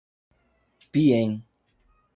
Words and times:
Piên 0.91 1.29